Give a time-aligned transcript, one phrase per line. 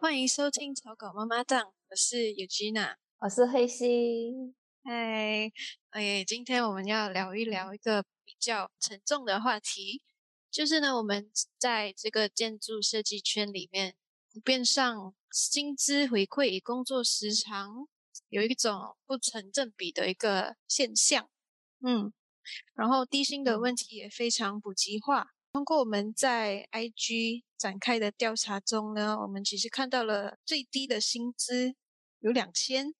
[0.00, 4.54] 欢迎收听草稿妈妈档，我是尤吉娜，我是黑心。
[4.84, 5.50] 嗨，
[5.90, 10.02] 哎，今天我们要聊一聊一个比较沉重的话题，
[10.50, 13.94] 就是呢，我们在这个建筑设计圈里面，
[14.32, 17.88] 普遍上薪资回馈与工作时长
[18.28, 21.28] 有一种不成正比的一个现象。
[21.80, 22.12] 嗯，
[22.74, 25.28] 然后低薪的问题也非常普及化。
[25.50, 31.74] 通过我们在 IG 展开的调查中呢，我们其实看到了最低的薪资
[32.20, 32.94] 有两千，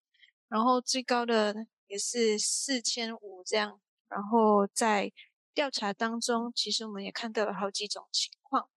[0.48, 1.54] 然后最高的
[1.86, 3.80] 也是四千五这样。
[4.08, 5.12] 然后在
[5.52, 8.68] 调查当中，其实我们也看到了好几种情况，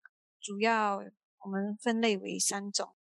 [0.41, 1.02] 主要
[1.45, 2.94] 我们分类为三种。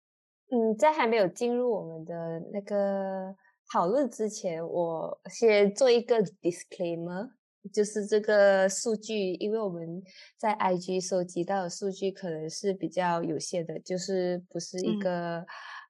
[0.50, 2.14] 嗯，在还没有进入我们的
[2.52, 3.36] 那个
[3.72, 7.32] 讨论之前，我先做一个 disclaimer。
[7.72, 10.02] 就是这个数据，因为我们
[10.38, 15.44] 在 IG 收集到的数据可能是比较有限的，就是不是一个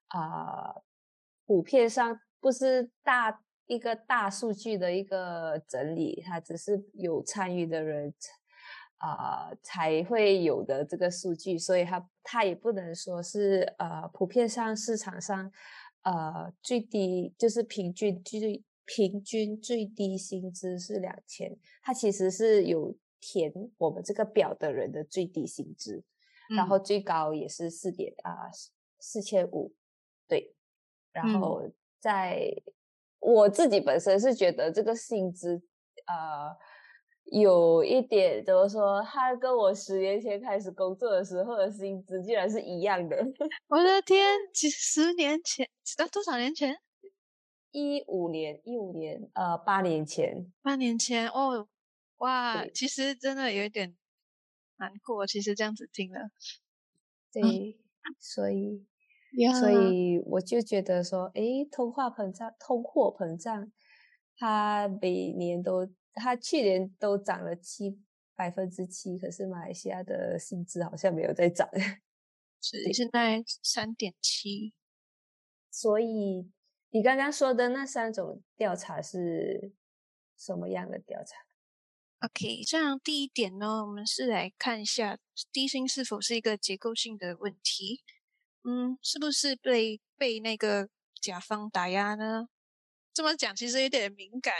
[0.09, 0.75] 啊
[1.45, 8.13] 普遍上不是大一个大数据的一个整理，它只是有参与的人
[8.97, 15.49] 啊才会有的这个数据，所以它它也不能说是呃普遍上市场上
[16.01, 18.61] 呃最低就是平均最。
[18.85, 26.03] 平均最低薪资是两千，它其实是有填我们这个表的人的最低薪资，
[26.55, 28.49] 然后最高也是四点啊
[28.99, 29.73] 四千五，
[30.27, 30.55] 对，
[31.11, 32.51] 然后在
[33.19, 35.61] 我自己本身是觉得这个薪资
[36.07, 36.55] 呃
[37.25, 43.15] 有一点怎么说，他跟我十年前开始工作的时候的薪资居然是一样的，
[43.67, 46.75] 我的天，几十年前，道多少年前？
[47.71, 51.67] 一五年，一五年，呃，八年前，八年前哦，
[52.17, 53.95] 哇，其实真的有点
[54.77, 55.25] 难过。
[55.25, 56.31] 其实这样子听了，
[57.31, 57.79] 对，
[58.19, 58.85] 所以，
[59.59, 59.71] 所。
[59.71, 63.71] 以我就觉得说，诶，通货膨胀，通货膨胀，
[64.35, 67.97] 它每年都，它去年都涨了七
[68.35, 71.69] 百分之七，可是马来西亚的薪资好像没有在涨，
[72.61, 74.73] 是现在三点七，
[75.71, 76.51] 所以。
[76.93, 79.71] 你刚刚说的那三种调查是
[80.37, 81.37] 什么样的调查
[82.19, 85.17] ？OK，这样第一点呢，我们是来看一下
[85.53, 88.03] 低薪是否是一个结构性的问题。
[88.63, 90.89] 嗯，是不是被被那个
[91.21, 92.49] 甲方打压呢？
[93.13, 94.53] 这么讲其实有点敏感。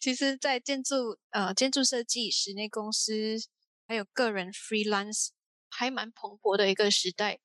[0.00, 3.36] 其实，在建筑呃建筑设计、室内公司
[3.86, 5.28] 还有个人 freelance
[5.68, 7.38] 还蛮蓬勃的一个时代，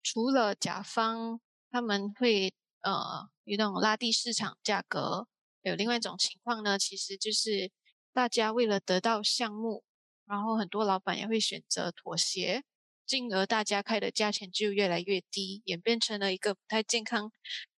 [0.00, 1.40] 除了甲方
[1.72, 2.54] 他们会。
[2.84, 5.26] 呃，有那种拉低市场价格，
[5.62, 7.72] 有另外一种情况呢，其实就是
[8.12, 9.82] 大家为了得到项目，
[10.26, 12.62] 然后很多老板也会选择妥协，
[13.06, 17.32] 进而大家开的价钱就越来越低，演变成了一个不太健康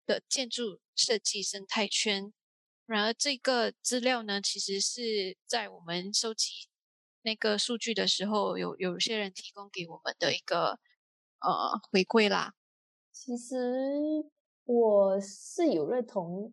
[0.06, 2.32] 的建筑设计生态圈。
[2.86, 6.68] 然而，这个资料呢，其实是在我们收集
[7.22, 10.78] 那个数据的时候，有有些人提供给我们的一个
[11.40, 12.54] 呃回馈啦。
[13.12, 13.54] 其实。
[14.64, 16.52] 我是有认同，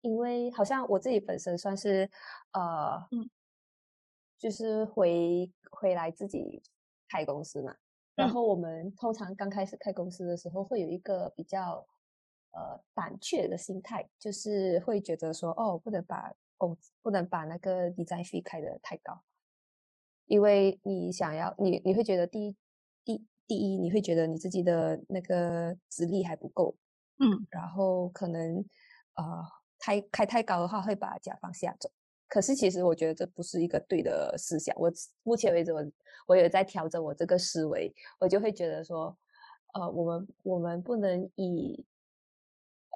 [0.00, 2.08] 因为好像我自己本身算是
[2.52, 3.28] 呃，嗯，
[4.38, 6.62] 就是回回来自己
[7.08, 7.76] 开公司嘛。
[8.14, 11.84] 然后我们通常刚开始开公司的时候，会有一个比较
[12.52, 19.20] 呃胆怯的心态，就是会觉得说，哦，不能把工不能把那个 design fee 开的太高，
[20.26, 22.56] 因为你想要你你会觉得第一
[23.04, 26.76] 第第一你会觉得你自己的那个资历还不够。
[27.18, 28.56] 嗯，然后可能，
[29.14, 29.24] 呃，
[29.78, 31.90] 太开太高的话会把甲方吓走。
[32.28, 34.74] 可是其实我觉得这不是一个对的思想。
[34.78, 34.90] 我
[35.22, 35.84] 目前为止，我
[36.26, 37.94] 我也在调整我这个思维。
[38.18, 39.16] 我就会觉得说，
[39.74, 41.84] 呃，我们我们不能以，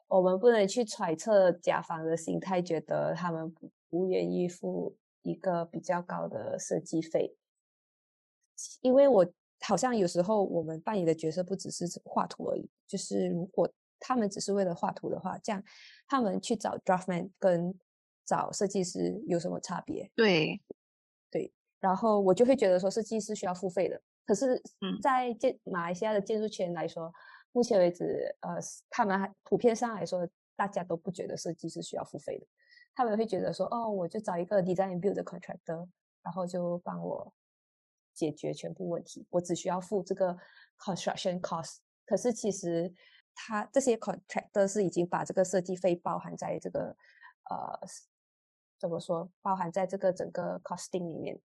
[0.09, 7.37] 我们不能去揣测甲方的心态，觉得他们不不愿意付一个比较高的设计费。
[8.81, 9.27] 因为我
[9.61, 13.71] 好像有时候我们扮演的角色不只是画图而已，就是如果。
[13.99, 15.63] 他们只是为了画图的话，这样
[16.07, 17.75] 他们去找 draftman 跟
[18.25, 20.11] 找设计师有什么差别？
[20.15, 20.61] 对，
[21.31, 21.53] 对。
[21.79, 24.01] 然后我就会觉得说，设计师需要付费的。
[24.25, 24.61] 可是，
[25.01, 27.13] 在建马来西亚的建筑圈来说，
[27.53, 28.57] 目前为止，呃，
[28.91, 32.47] 他们还普遍上来说，大家都不觉得设计师需要付费的。
[32.95, 35.89] 他们会觉得说，哦，我就找一个 design build 的 contractor，
[36.23, 37.33] 然后就帮我
[38.15, 40.37] 解决全部问题，我只需要付这个
[40.79, 41.77] construction cost。
[42.05, 42.93] 可是其实。
[43.37, 46.97] 他这些 contractor 是已经把这个设计费包含在这个
[47.51, 47.79] 呃
[48.81, 49.31] 怎么说？
[49.41, 51.39] 包含在这个整个 costing 里面。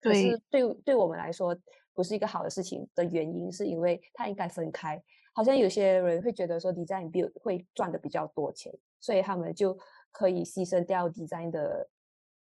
[0.00, 0.12] 对。
[0.12, 1.56] 可是对对我们来说，
[1.94, 5.02] 不是一个好的事情的原因，是因为它应该分开。
[5.32, 9.78] 好像有些人会觉得说 design build 会赚的比较多钱，所以他们就
[10.10, 11.88] 可以牺牲掉 design 的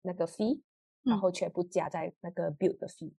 [0.03, 0.61] 那个 fee，
[1.03, 3.13] 然后全部加在那个 build 的 fee。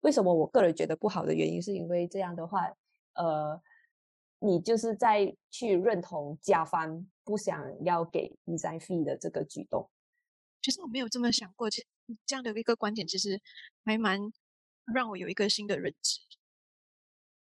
[0.00, 2.70] 为什么我个人觉得不好的原因，是因为这样的话，
[3.14, 3.60] 呃，
[4.40, 9.90] 你就是在去认同甲方不想要给 design fee 的这个举动。
[10.62, 11.82] 其实我没有这么想过，这
[12.26, 13.40] 这样的一个观点，其实
[13.84, 14.20] 还蛮
[14.92, 16.20] 让我有一个新的认知。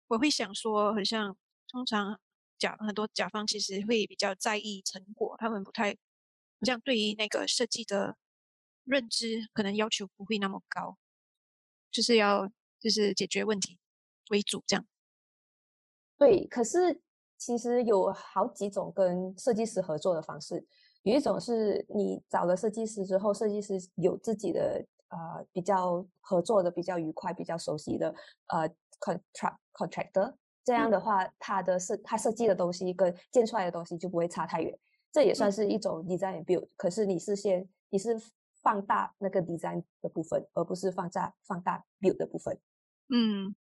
[0.07, 1.35] 我会想说，好像
[1.67, 2.19] 通常
[2.57, 8.17] 甲很多甲方其实会比较在意成果，他们不太好像对于那个设计的
[8.83, 10.97] 认知，可能要求不会那么高。
[11.91, 12.47] 就是要
[12.79, 13.79] 就是解决问题
[14.29, 14.85] 为主，这样。
[16.17, 16.99] 对，可是
[17.37, 20.65] 其实有好几种跟设计师合作的方式。
[21.03, 28.13] 有一种是你找了设计师之后，设计师有自己的呃比较合作的比较愉快、比较熟悉的
[28.47, 28.69] 呃
[28.99, 30.33] contract contractor。
[30.63, 34.77] 这样的话，他的设他设计的东西跟建出来的东西就不会差太远。
[35.11, 36.67] 这也算是一种 design build。
[36.75, 38.19] 可是你是先你是。
[38.63, 42.59] 放大那个 design 的部分，而不是放大放大 build 的部分。
[43.07, 43.55] 嗯，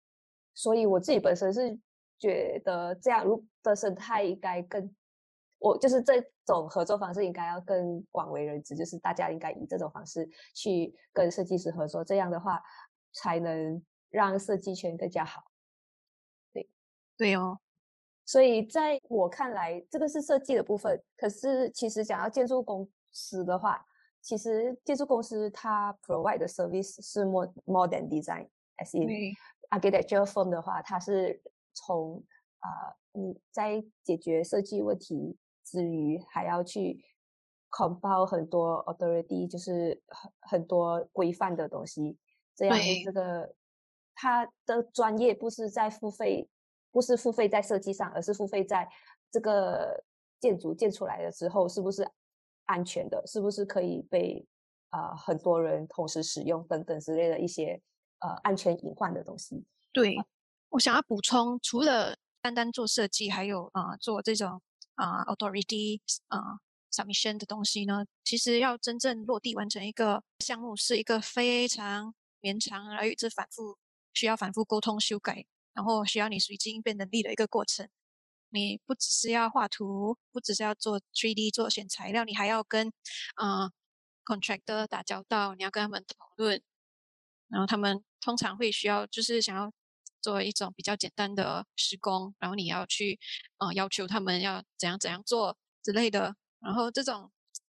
[0.54, 1.78] 所以我自己本身是
[2.18, 4.94] 觉得这样如的生态应该更，
[5.58, 12.62] 我就是这种合作方式应该要更广为人知，就是大家应该以这种方式去跟设计师合作，这样的话
[13.12, 15.42] 才能让设计圈更加好。
[16.52, 16.68] 对，
[17.16, 17.58] 对哦。
[18.26, 21.02] 所以在我看来，这个是设计的部分。
[21.16, 23.84] 可是其实想要建筑公司的话，
[24.22, 29.36] 其实建筑公司它 provide 的 service 是 more more than design，as in
[29.68, 31.38] architecture firm 的话，它是
[31.74, 32.24] 从
[32.60, 37.04] 啊你在解决设计问题之余，还要去
[37.70, 42.16] compile 很多 authority，就是很很多规范的东西。
[42.54, 43.54] 这样这个
[44.14, 46.48] 他的专业不是在付费，
[46.90, 48.88] 不是付费在设计上，而是付费在
[49.30, 50.04] 这个
[50.40, 52.08] 建筑建出来了之后，是不是？
[52.66, 54.42] 安全的，是不是可以被
[54.88, 57.78] 啊很多人同时使用等等之类的一些
[58.20, 59.62] 呃安全隐患的东西？
[59.92, 60.16] 对，
[60.74, 64.60] 我想要补充，除了单单做设计，还有啊做这种
[64.96, 66.58] 啊 authority 啊
[66.90, 73.78] submission 的东西呢，其实要真正落地完成一个项目，是一个非常绵长而且反复
[74.14, 77.88] 需要反复沟通修改，然后需要你随机应变能力的一个过程。
[78.50, 82.92] 你不只是要画图，不只是要做 3D 做选材料，你还要跟
[83.36, 83.70] 啊
[84.24, 86.60] contractor 打交道，你要跟他们讨论，
[87.46, 89.72] 然后他们通常会需要就是想要
[90.24, 93.18] 做一种比较简单的施工，然后你要去
[93.58, 97.30] 呃要求他们要怎样怎样做之类的，然后这种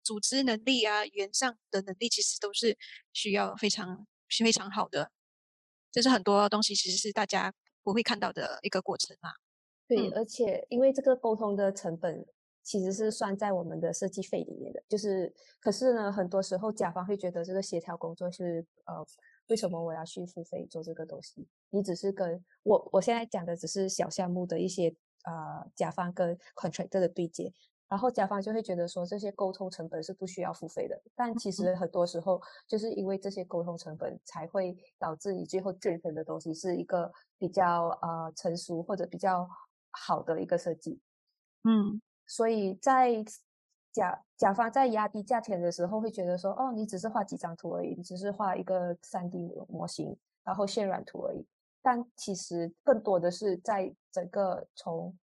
[0.02, 2.76] 组织能力啊、语言上的能力，其实都是
[3.14, 4.06] 需要非常
[4.44, 5.10] 非常好的，
[5.90, 9.32] 这是很多东西其实是大家不会看到的一个过程啊。
[9.88, 12.26] 对，而且因为这个沟通的成本
[12.62, 19.06] 其实是算在我们的设计费里面的，就是可是呢，很多时候甲方会觉得这个协调工作是呃，
[19.48, 21.46] 为什么我要去付费做这个东西？
[21.70, 24.94] 你只是跟我我现在讲的只是小项目的一些
[25.24, 27.52] 呃甲方跟 contractor 的对接，
[27.88, 39.48] 然后甲方就会觉得说这些沟通成本是不需要付费的，但其实很多时候就是因为这些沟通成本才会导致你最后制成的东西是一个比较呃成熟或者比较。
[39.96, 41.00] 好的一个设计，
[41.62, 43.24] 嗯，所以在
[43.94, 51.46] 甲甲方在压低价钱的时候，会觉得说，哦，你只是画几张图而已，你只是画一个三 D 模型，然后渲染图而已。
[51.80, 55.16] 但其实更多的是在整个从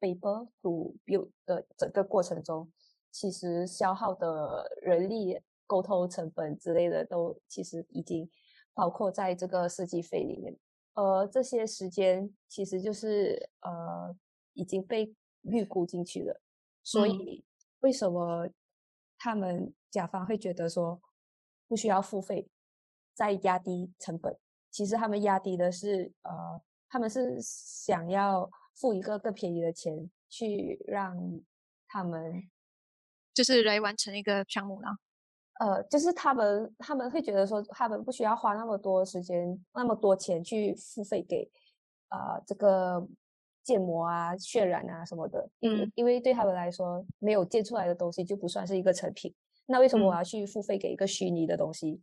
[0.00, 2.72] paper to build 的整个过程中，
[3.10, 8.30] 其实消耗的人力、沟通成本之类的，都其实已经
[8.72, 10.56] 包括在这个设计费里面。
[10.94, 14.16] 呃，这些时间其实就是呃
[14.54, 16.40] 已经被预估进去了，
[16.82, 17.44] 所以
[17.80, 18.48] 为什么
[19.18, 21.00] 他们甲方会觉得说
[21.68, 22.48] 不需要付费
[23.14, 24.36] 再压低成本？
[24.70, 31.16] 其实他们压低的是呃，他们是想要付一个更便宜的钱去让
[31.88, 32.48] 他们
[33.34, 34.88] 就是来完成一个项目呢。
[35.58, 41.50] 呃，就是他们他们会觉得说，他们不需要花那么多时间、那么多钱去付费给
[42.08, 43.06] 啊这个
[43.62, 45.48] 建模啊、渲染啊什么的。
[45.60, 49.34] 嗯，因为对他们来说，没有建出来的东西就不算是一个成品。
[49.66, 52.00] 那为什么我要去付费给一个虚拟的东西？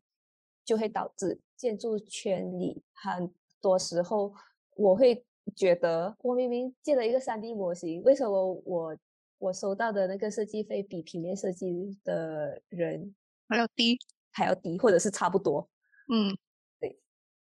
[0.64, 4.34] 就会导致建筑圈里很多时候，
[4.76, 8.98] 我会觉得我明明建了一个三 D 模型，为什么我
[9.38, 13.16] 我收到的那个设计费比平面设计的人？
[13.48, 13.98] 还要低，
[14.32, 15.70] 还要低，或者是差不多。
[16.12, 16.38] 嗯，
[16.82, 17.00] 对。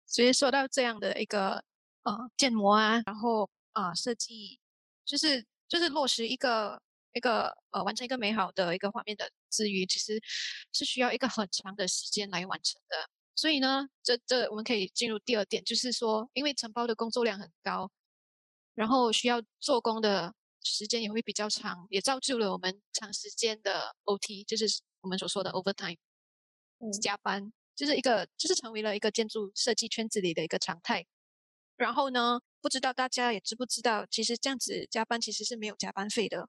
[0.06, 1.62] 所以说到这样的一个
[2.04, 4.60] 呃建模啊，然后啊设计，
[5.04, 6.80] 就是就是落实一个
[7.12, 10.20] 一个呃完成一个美好的一个画面的之余，其实
[10.72, 13.10] 是需要一个很长的时间来完成的。
[13.36, 17.90] 所以呢，这这我们可以进入第二点，就是说，因为承包的工作量很高，
[18.74, 24.66] 然后需要做工的时间也会比较长，也造就了我们长时间的 OT，就是
[25.00, 25.96] 我们所说的 overtime，
[27.00, 31.06] 加班，就是一个就是成为了一个建筑设计圈子里的一个常态。
[31.80, 36.48] 然后呢，不知道大家也知不知道，其实这样子加班其实是没有加班费的，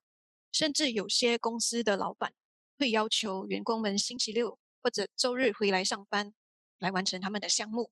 [0.52, 2.34] 甚至有些公司的老板
[2.78, 6.34] 会要求员工们星期六或者周日回来上班。
[6.82, 7.92] 来完成他们的项目，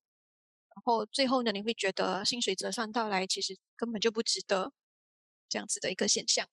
[0.74, 4.74] 然后最后呢，你会觉得薪水折算到来，其实根本就不值得
[5.48, 6.48] 这样子的一个现象。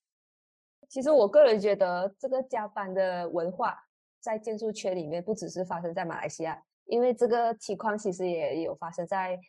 [0.86, 3.74] 其实我个人觉得，这个加班的文化
[4.20, 9.40] 在建筑圈里面不只是发生在马来西亚，因为这个情况其实也有发生在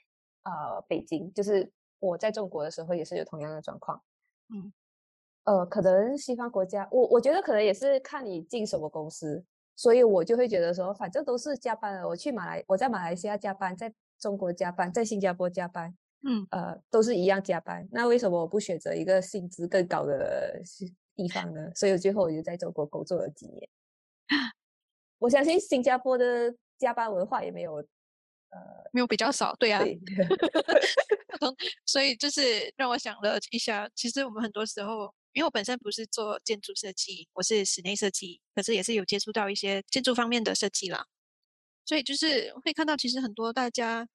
[0.49, 4.01] 呃北京，就是我在中国的时候也是有同样的状况。
[4.49, 4.71] 嗯，
[5.43, 9.43] 呃，可能西方国家，我我觉得可能也是看你进什么公司。
[9.79, 12.07] 所以我就会觉得说，反正都是加班了。
[12.07, 17.87] 我去马来，我在马来西亚加班，在中国加班，在新加坡加班，嗯，呃，都是一样加班。
[17.91, 20.59] 那为什么我不选择一个薪资更高的
[21.15, 21.71] 地方呢？
[21.75, 23.69] 所以最后我就在中国工作了几年。
[25.19, 27.85] 我相信新加坡的加班文化也没有，
[28.49, 28.59] 呃，
[28.93, 29.83] 没有比较少，对啊。
[31.85, 35.13] 所以就是让我想了一下，其实我们很多时候。
[35.33, 41.05] 因为我本身不是做建筑设计，我是室内设计，可是也是有接触到一些建筑方面的设计啦。
[41.85, 44.07] 所以就是会看到，其实很多大家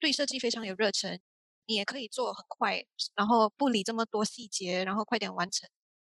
[0.00, 1.20] 对设计非常有热忱，
[1.66, 2.84] 你也可以做很快，
[3.14, 5.70] 然后不理这么多细节，然后快点完成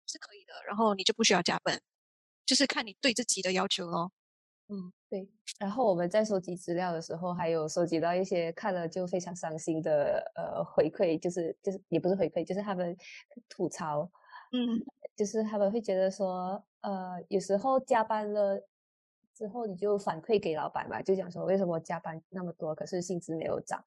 [0.08, 0.54] 是可以的。
[0.66, 1.82] 然后你就不需要加班，
[2.46, 4.14] 就是看你对自己的要求咯。
[4.70, 5.28] 嗯，对。
[5.60, 12.96] 然后我们在收集资料的时候，还有收集到一些看了就非常伤心的呃回馈，就是就是也不是回馈，就是他们
[13.50, 14.10] 吐槽。
[14.52, 14.82] 嗯，
[15.16, 18.60] 就是他们会觉得说，呃，有时候加班了
[19.36, 23.84] 之后，你就反馈给老板嘛，就讲说为什么加班那么多，可是薪资没有涨。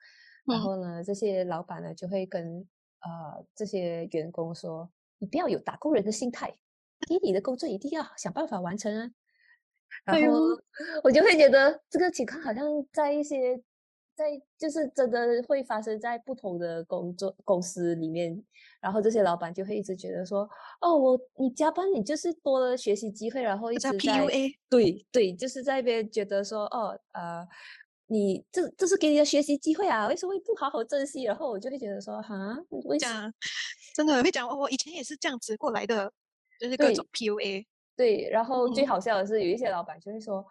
[0.47, 2.67] 然后呢，这些老板呢就会跟
[3.01, 4.89] 呃这些员工说，
[5.19, 6.55] 你不要有打工人的心态，
[7.09, 9.11] 给你的工作一定要想办法完成啊。
[10.05, 10.39] 然后
[11.03, 13.63] 我就会觉得这个情况好像在一些。
[14.15, 14.27] 在
[14.59, 18.45] 就是真的会发生在不同的工作公司里面，
[18.79, 20.47] 然后这些老板就会一直觉得说，
[20.83, 27.43] 哦，我你加班你就是多了学习机会，然后一直在 PUA，对对，就是在那边觉得说，哦呃，
[28.09, 31.23] 你这这是给你的学习机会啊，为什么会不好好珍惜？
[31.23, 33.33] 然后我就会觉得说，哈，会讲
[33.95, 36.13] 真的会讲，我以前也是这样子过来的，
[36.61, 37.65] 就是各种 PUA，
[37.97, 40.45] 对，然后最好笑的是有一些老板就会说。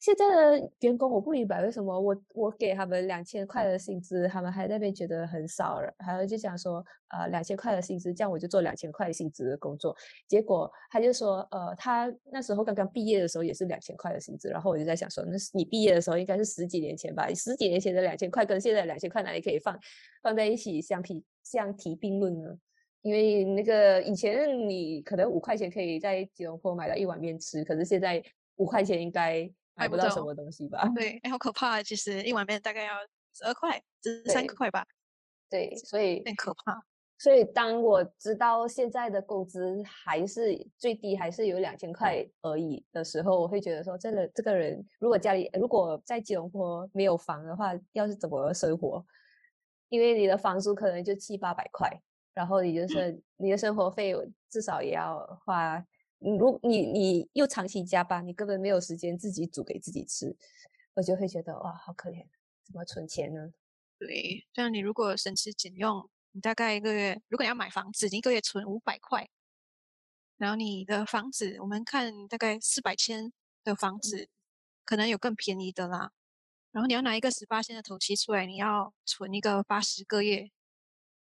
[0.00, 9.94] 现在的员工我不明白为什么我我给他们两千块的薪资，他们还在那边觉得很少，还有就讲说，呃，两千块的薪资，这样我就做两千块薪资的工作。
[10.28, 17.28] 结果他就说，呃，他那时候刚刚毕业的时候也是两千块的薪资，然后我就在想说，那是你毕业的时候应该是十几年前吧？
[17.34, 19.76] 十几年前的两千块跟现在两千块哪里可以放
[20.22, 22.56] 放在一起相提相提并论呢？
[23.08, 28.22] 因为那个以前你可能五块钱可以在吉隆坡买到一碗面吃，可是现在
[28.56, 29.50] 五块钱应该。
[29.80, 30.90] 买不到什么东西吧？
[30.92, 31.80] 对，哎，好可怕！
[31.80, 32.94] 其实一碗面大概要
[33.32, 34.84] 十二块，十三块吧。
[35.48, 36.82] 对，所以很可怕。
[37.16, 49.06] 所以当我知道现在的工资还是最低，还是有两千块而已的时候，我会觉得说，真的，这个人如果家里如果在吉隆坡没有房的话，要是怎么生活？
[49.90, 51.88] 因为你的房租可能就七八百块，
[52.38, 54.14] 然后你就是你的生活费
[54.48, 55.84] 至少也要花。
[56.20, 60.36] 如你你又长期加班，你根本没有时间自己煮给自己吃，
[60.94, 62.24] 我就会觉得哇，好可怜，
[62.64, 63.52] 怎么存钱呢？
[63.98, 69.28] 对，这样你如果省吃俭用，你大概一个月，如果你要买房子，你一个月存五百块，
[70.36, 73.32] 然后你的房子，我们看大概四百千
[73.64, 74.28] 的房子，
[74.84, 76.12] 可能有更便宜的啦。
[76.70, 80.52] 然后你要拿一个十八千的头期出来，你要存一个八十个月，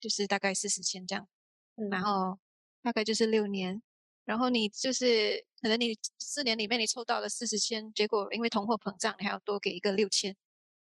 [0.02, 1.28] 就是大概四十千这样，
[1.88, 2.38] 然后
[2.82, 3.80] 大概就是六年。
[4.24, 10.36] 然后你就是可能你四年里面你凑到了四十千，结果因为通货膨胀，你还要多给一个六千。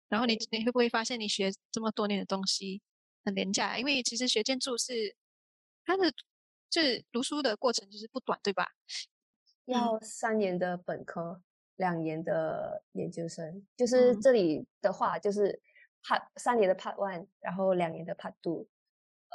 [0.09, 2.83] 然后你你会不会发现你学这么多年的东西
[3.25, 3.79] 很廉价？
[3.79, 5.17] 因为其实学建筑是
[5.85, 6.13] 它的
[6.71, 8.69] 就是读书的过程就是不短，对吧？
[9.65, 11.43] 要三年的本科，
[11.75, 13.67] 两年的研究生。
[13.77, 15.61] 就是这里的话，就是
[16.05, 18.69] part 三年的 part one，然后两年的 part two。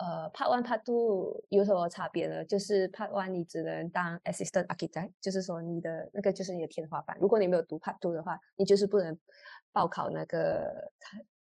[0.02, 2.44] 呃，Part One、Part Two 有什么差别呢？
[2.46, 7.16] 就是 Part One 你只能当 Assistant Architect，就是说你的那个就是你的天花板。
[7.22, 9.16] 如果你没有读 Part Two 的话，你就是不能
[9.72, 10.92] 报考那个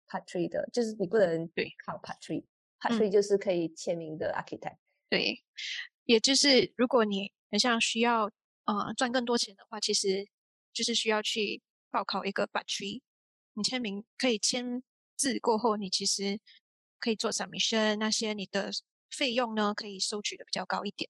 [0.08, 4.78] Part Three 的，就是你不能对考 Part Three，Part Three 就是可以签名的 architect。
[5.08, 5.44] 对，
[6.06, 8.24] 也就是如果你很像需要
[8.66, 10.28] 呃赚更多钱的话，其实
[10.74, 11.62] 就是需要去
[11.92, 13.02] 报考一个 Part Three。
[13.54, 14.82] 你签名可以签
[15.16, 16.40] 字过后，你其实
[17.00, 18.70] 可以做 submission，那些你的
[19.10, 21.10] 费用呢可以收取的比较高一点。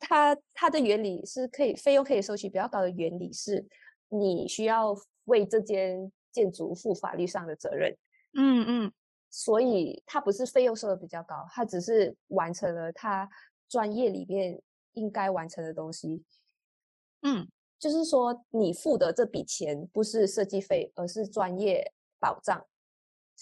[0.00, 3.66] 它它的原理是可以费用可以收取比较高的原理是，
[4.08, 7.96] 你需要为这间建筑负法律上的责任。
[8.32, 8.92] 嗯嗯，
[9.30, 13.28] 所以它不是费用收的比较高，它只是完成了它
[13.68, 14.60] 专业里面
[14.92, 16.24] 应该完成的东西。
[17.22, 17.46] 嗯，
[17.78, 22.64] 就是说你付的这笔钱不是设计费，而是专业保障。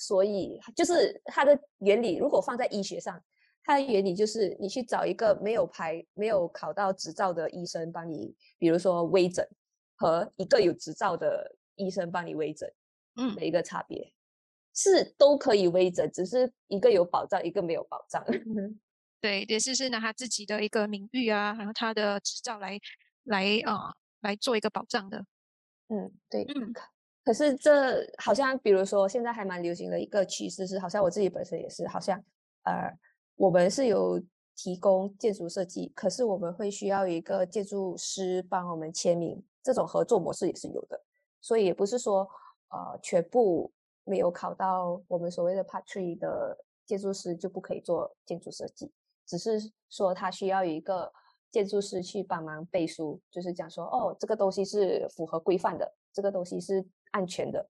[0.00, 3.20] 所以就是它的原理，如果放在医学上，
[3.64, 9.44] 它的原理就是你去找一个没有牌、没有考到执照的医生帮你，比如说微整，
[9.96, 12.70] 和一个有执照的医生帮你微整，
[13.16, 14.12] 嗯的一个差别
[14.72, 18.24] 是都可以微整，只是一个有保障，一个没有保障。
[19.20, 22.78] 对，也是是拿他自己的一个名誉啊，然后他的执照来
[23.24, 25.18] 来啊、来做一个保障的。
[25.88, 26.44] 嗯，对。
[26.44, 26.72] 嗯
[27.28, 32.18] 可是这好像，比如说现在还蛮流行的一个趋势是，好像我自己本身也是，好像
[32.62, 32.90] 呃，
[33.36, 34.18] 我们是有
[34.56, 40.98] 提供建筑设计，可是我们会需要一个建筑师帮我们签名，这种合作模式也是有的。
[41.42, 42.26] 所以也不是说
[42.70, 43.70] 呃全部
[44.04, 46.56] 没有考到我们所谓的 Part Three 的
[46.86, 48.90] 建筑师就不可以做建筑设计，
[49.26, 51.12] 只是说他需要一个
[51.50, 56.82] 建筑师去帮忙背书，就是讲说哦，这个东西是符合规范的，这个东西是
[57.12, 57.68] 安全的。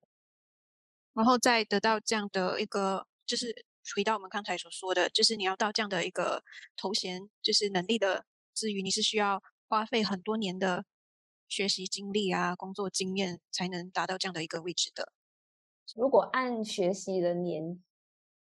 [1.13, 3.65] 然后再得到这样的一个，就是
[3.95, 6.43] 回到我们刚才所说的，就是你要到这样的一个
[6.77, 10.85] 头衔，就是能力的之余，你是需要花费很多年的
[11.47, 15.11] 学习经历啊、工作经验，才能达到这样的一个位置的。
[15.95, 17.83] 如果按学习的年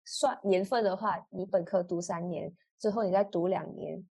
[0.04, 4.08] 算年份的话，你本科读三年之后，你再读两年。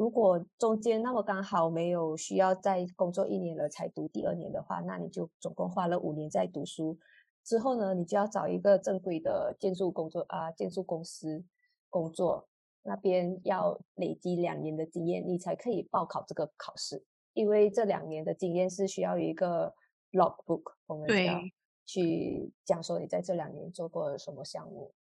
[0.00, 6.98] 如果中间那么刚好没有需要再工作一年了才读第二年的话，那你就总共花了五年在读书。
[7.44, 11.44] 之后呢，你就要找一个正规的建筑工作啊，建筑公司
[11.90, 12.48] 工作，
[12.82, 17.04] 那边要累积两年的经验，你才可以报考这个考试。
[17.34, 19.74] 因为这两年的经验是需要有一个
[20.12, 21.38] logbook，我们对要
[21.84, 24.94] 去讲说你在这两年做过了什么项目，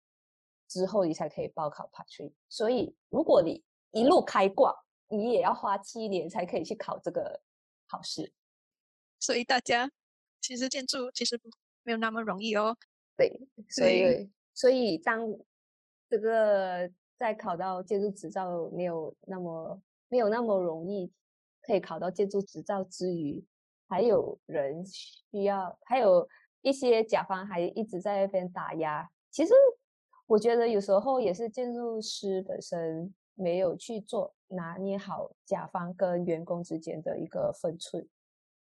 [0.67, 2.33] 之后你才可以报考 Part Three。
[2.49, 4.75] 所以，如果你一路开挂，
[5.09, 7.41] 你也要花七年才可以去考这个
[7.87, 8.31] 考试。
[9.19, 9.89] 所以大家
[10.41, 11.39] 其实建筑其实
[11.83, 12.77] 没有那么容易哦。
[13.15, 13.39] 对，
[13.69, 15.27] 所以所以当
[16.09, 21.11] 这个在考到建筑执照没有那么没有那么容易
[21.61, 23.43] 可以考到建筑执照之余，
[23.89, 26.29] 还有人需要，还有
[26.61, 29.09] 一些甲方还一直在那边打压。
[29.31, 29.53] 其实
[30.27, 38.07] 我觉得有时候也是建筑师本身没有去做拿捏好甲方跟员工之间的一个分寸，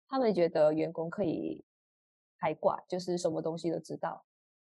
[0.07, 1.63] 他们觉得员工可以
[2.39, 4.25] 开挂，就是什么东西都知道，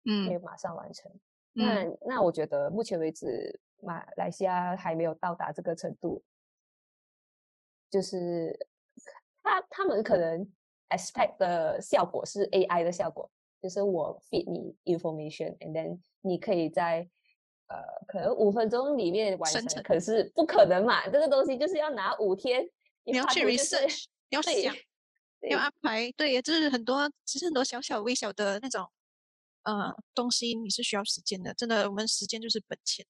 [0.05, 1.11] 嗯，可以马上完成。
[1.53, 6.23] 那嗯，那我觉得目前为止，马来西亚还没有到达这个程度，
[7.91, 8.69] 就是
[9.43, 10.47] 他他们可能
[10.91, 17.09] expect 的效果是 AI 的效果，就是我 feed 你 information，and then 你可以在
[17.69, 17.77] 呃
[18.07, 22.69] 可能五分钟里面完成，成可是不可能嘛，这个东西就是要拿五天，
[23.05, 24.75] 你要去 research，你要对想，
[25.41, 28.89] 对要安排，对，就是很多其实很多小小微小的那种
[29.65, 31.53] 呃东西，你是需要时间的。
[31.55, 33.05] 真的，我们时间就是本钱。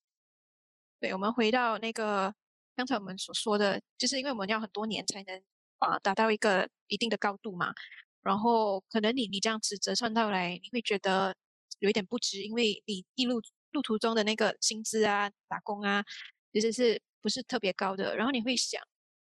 [0.99, 2.35] 对，我们回到那个
[2.75, 5.42] 刚才我们所说的，就是因为我们要很多年才能
[5.79, 7.75] 啊、达到一个一定的高度嘛。
[8.23, 11.37] 然后可能你你这样子折算到来，你会觉得
[11.79, 13.40] 有一点不值，因为你一路
[13.76, 16.02] 路途中的那个薪资啊、打工啊，
[16.50, 18.16] 其实是不是特别高的。
[18.16, 18.82] 然后你会想，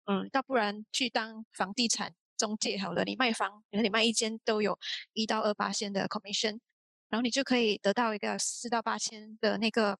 [0.04, 4.78] 嗯，要不然去当房地产中介好了，你卖房，可能你卖一间都有
[5.14, 6.60] 一到二八千的 commission，
[7.08, 9.98] 然后你就可以得到一个四到八千的那个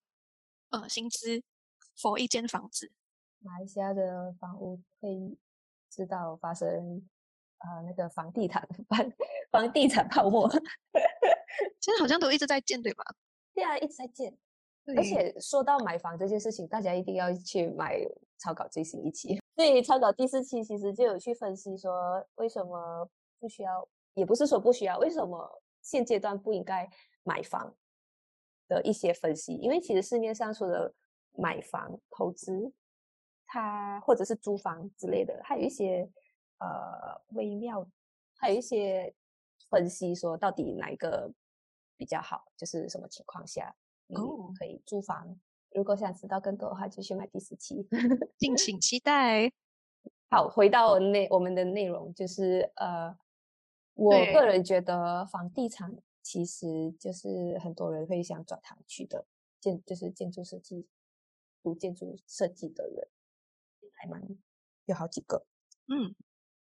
[0.70, 1.42] 呃薪资
[1.98, 2.92] ，for 一间房子。
[3.40, 5.36] 马来西亚的房屋会
[5.90, 6.68] 知道发生
[7.58, 9.12] 呃那个房地产 房
[9.50, 10.48] 房地产泡沫，
[11.82, 13.04] 现在好像都一直在建，对吧？
[13.56, 14.36] 对啊，一直在建。
[14.96, 17.98] 而且说到买房这件事情，大家一定要去买
[18.36, 19.40] 草稿最新一期。
[19.56, 23.08] 对，草稿第四期其实就有去分析说，为什么
[23.40, 26.88] 不需要，也不是说不需要，为什么现阶段不应该
[27.24, 27.74] 买房
[28.68, 29.54] 的一些分析。
[29.54, 30.94] 因为其实市面上除了
[31.32, 32.70] 买房投资，
[33.46, 36.08] 它或者是租房之类的，还有一些
[36.58, 37.84] 呃微妙，
[38.36, 39.12] 还有一些
[39.70, 41.32] 分析说到底哪一个
[41.96, 43.74] 比较好，就是什么情况下
[44.58, 45.38] 可以租房。
[45.70, 47.86] 如果想知道更多的话，就去买第十期。
[48.38, 49.52] 敬请期待。
[50.30, 53.16] 好，回到内我们的内容，就是呃，
[53.94, 59.26] 我个人觉得房地产其实就是很多人会想转行去的，
[59.60, 60.88] 建就是建筑设计，
[61.62, 63.08] 读建筑设计的人
[63.92, 64.20] 还蛮
[64.86, 65.46] 有好几个，
[65.86, 66.14] 嗯，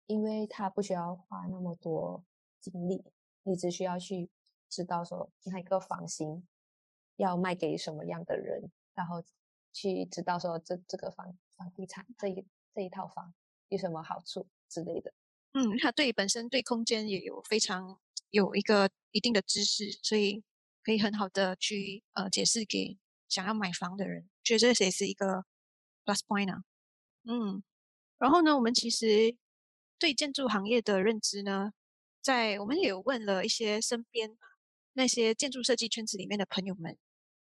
[0.08, 2.24] 因为他不需要花那么多
[2.60, 3.04] 精力，
[3.44, 4.30] 你只需要去
[4.72, 6.48] 知道说那个房型
[7.18, 9.22] 要卖给什么样的人，然后
[9.74, 13.34] 去知道说这这个房房地产这一这一套房
[13.68, 15.14] 有什么好处之类的。
[15.52, 20.44] 嗯，他对本身对空间也有非常有一个一定的知识，所以
[20.82, 25.44] 可以很好的去呃解释给想要买房的人，觉得这也是一个
[26.06, 26.64] plus point 啊。
[27.24, 27.62] 嗯，
[28.18, 29.36] 然后呢，我们其实
[30.00, 31.74] 对建筑行业的认知呢，
[32.22, 34.38] 在我们也有问了一些身边
[34.94, 36.98] 那些建筑设计圈子里面的朋友们，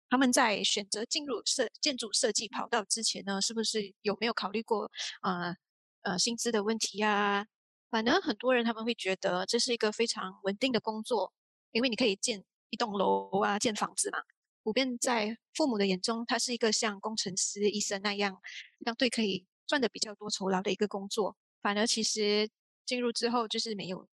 [0.09, 4.91] 他们在选择进入设建筑设计跑道之前呢，是不是有没有考虑过
[5.23, 5.57] 呃
[6.03, 7.47] 呃薪资的问题啊？
[7.91, 11.33] 反而很多人他们会觉得这是一个非常稳定的工作，
[11.73, 14.19] 因为你可以建一栋楼啊，建房子嘛。
[14.63, 18.41] 普遍在父母的眼中，它是一个像工程师、医生那样
[18.85, 21.37] 相对可以赚的比较多酬劳的一个工作。
[21.61, 22.49] 反而其实
[22.87, 24.09] 进入之后就是没有，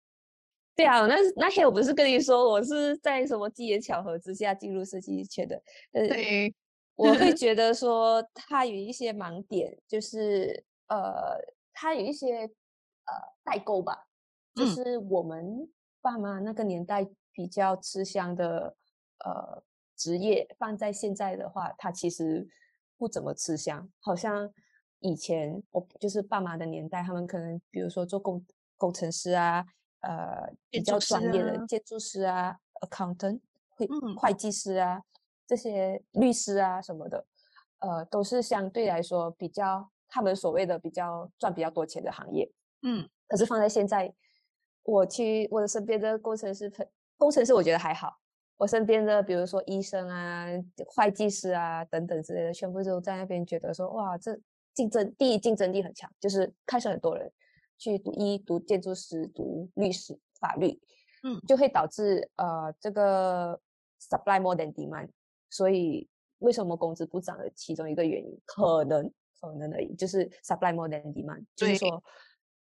[0.82, 5.56] 对啊，那那天我不是跟你说我是在什么机缘巧合之下进入设计圈的？
[5.92, 6.52] 呃，对，
[6.96, 11.38] 我会 觉得说它有一些盲点，就是呃，
[11.72, 13.14] 它有一些呃
[13.44, 14.08] 代沟吧，
[14.56, 15.70] 就嗯是我们
[16.02, 18.76] 爸妈那个年代比较吃香的
[19.24, 19.64] 呃
[19.96, 22.48] 职业，放在现在的话，它其实
[22.98, 23.88] 不怎么吃香。
[24.00, 24.52] 好像
[25.02, 28.44] 以前我就是爸妈的年代，他们可能比如说做工
[28.78, 29.64] 工程师啊，
[30.02, 35.02] 呃，比较专业的啊建筑师啊，accountant 会嗯会计师啊，
[35.48, 37.26] 这些律师啊什么的，
[37.80, 42.52] 呃，都是相对来说比较他们所谓的比较赚比较多钱的行业。
[42.84, 44.14] 嗯可是放在现在，
[44.84, 46.86] 我去我的身边的工程师朋，
[47.18, 48.18] 工程师我觉得还好。
[48.58, 50.46] 我身边的比如说医生啊、
[50.88, 54.40] 会计师啊等等之类的，全部都在那边觉得说，哇，这
[54.74, 57.32] 竞争第一竞争力很强，就是开始很多人
[57.82, 60.80] 去读医、读建筑师、读律师、法律，
[61.24, 61.42] 嗯。
[61.48, 63.60] 就会导致呃这个
[64.00, 65.10] supply more than demand，
[65.50, 71.90] 所以为什么工资不涨的其中一个原因，可能可能而已，就是 supply more than demand，就是对。
[71.90, 72.04] 说。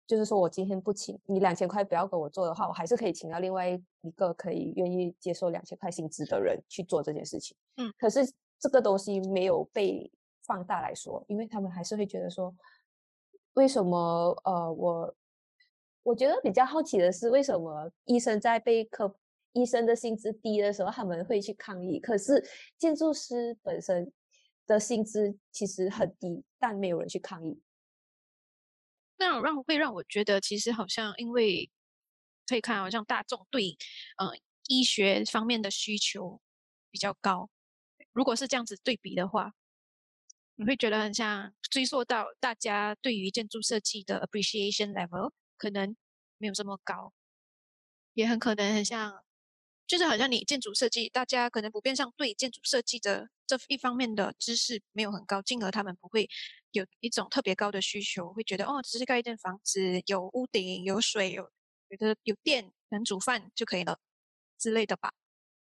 [0.08, 7.56] 就是说我今天不请你两千块，不要给我做的话，我还是可以请到另外一个可以愿意接受两千块薪资的人去做这件事情。
[7.78, 8.20] 嗯，可是
[8.60, 10.08] 这个东西没有被
[10.44, 12.54] 放大来说，因为他们还是会觉得说，
[13.56, 15.16] 为什么呃我
[16.02, 19.18] 我觉得比较好奇的是，为什么医生在被科
[19.52, 24.12] 医生的薪资低的时候，他们会去抗议，可是建筑师本身
[24.66, 27.62] 的薪资其实很低，但没有人去抗议。
[29.16, 31.70] 那让会让我觉得，其实好像因为
[32.46, 33.76] 可以看，好像大众对
[34.18, 34.32] 呃
[34.68, 36.40] 医学方面的需求
[36.90, 37.48] 比较高。
[38.12, 39.52] 如果是这样子对比的话，
[40.56, 45.94] 你会觉得很像追溯到大家对于建筑设计的 appreciation level 可能
[46.38, 47.12] 没有这么高，
[48.14, 49.22] 也很可能很像，
[49.86, 56.28] 就是好像你建筑设计，大家可能普遍上对建筑设计的这一方面的知识没有很高，进而他们不会
[56.72, 61.50] 有一种特别高的需求，会觉得哦，只是盖一间房子，有屋顶、有水、有
[61.88, 63.98] 有的有电，能煮饭就可以了
[64.58, 65.12] 之类的吧。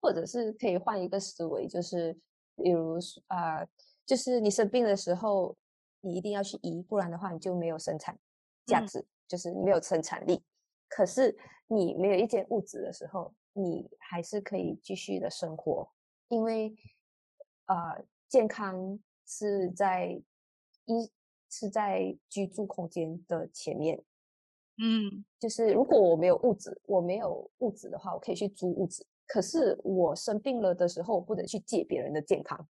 [0.01, 2.13] 或者是可以换一个思维，就是
[2.57, 2.99] 比如
[3.29, 3.67] 啊、
[4.11, 5.57] 就是你生病的时候，
[6.01, 8.19] 你一定要去医，不然的话你就没有生产
[8.67, 10.43] 价嗯值，就是没有生产力。
[10.89, 15.89] 可是你没有一间屋子的时候，你还是可以继续的生活，
[16.27, 16.75] 因为
[17.67, 20.21] 呃，健康是在
[20.87, 21.13] 一
[21.49, 24.03] 是在居住空间的前面。
[24.79, 29.07] 嗯，就是如果我没有物质，我没有物质的话，我可以去租物质。
[29.29, 32.69] 可是我生病了的时候，我不能去借别人的健康。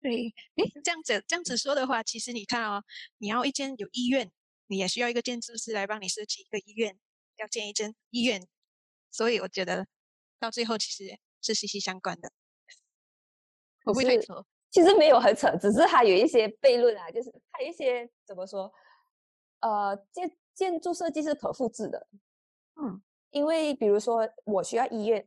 [0.00, 2.84] 对，诶，这样子这样子说的话，其实你看哦，
[3.18, 4.30] 你要一间有医院，
[4.68, 6.98] 你也需要一个建筑师来帮你设计一个医院，
[7.36, 8.46] 要建一间医院，
[9.10, 9.86] 所以我觉得
[10.38, 12.30] 到最后其实是息息相关的。
[13.84, 14.44] 会不会扯？
[14.70, 18.72] 其实没有很扯，只是它有一些悖论啊，就是它有一些怎么说？
[19.60, 22.06] 呃，建建筑设计是可复制的，
[22.80, 25.26] 嗯因为比如说我需要医院，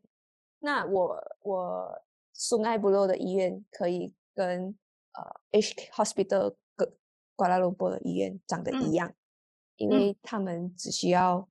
[0.60, 4.78] 那我我苏埃布洛的医院可以跟
[5.13, 6.92] 呃 H Hospital 跟
[7.36, 8.94] 瓜拉鲁波的医院长得一嗯。
[8.94, 9.13] 样，
[9.78, 9.92] 因嗯。
[9.92, 11.48] 为他们只需要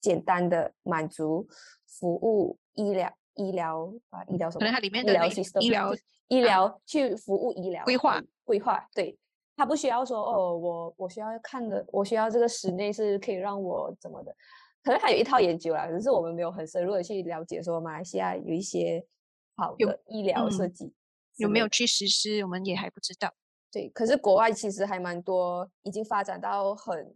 [0.00, 1.48] 简单的满足
[1.86, 4.60] 服务医疗医疗啊，医疗什么？
[4.60, 5.94] 可能它里面的医疗 system 医疗
[6.28, 9.18] 医疗去服务医疗规划规划，对，
[9.56, 14.34] 他不需要说哦，我我需要看的，我需要这个室内是可以让我怎么的，
[14.82, 19.04] 可能还有一套研究啦，只是我们没有很深入的去了解说马来西亚有一些
[19.56, 20.66] 好的医疗设。
[20.66, 20.92] 嗯计
[21.36, 23.32] 有没有去实施，我们也还不知道。
[23.70, 27.14] 对，可是国外其实还蛮多，已经发展到很